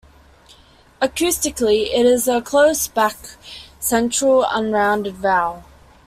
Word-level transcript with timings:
Acoustically 0.99 1.93
it 1.93 2.07
is 2.07 2.27
a 2.27 2.41
"close 2.41 2.87
back-central 2.87 4.43
unrounded 4.49 5.13
vowel". 5.17 5.63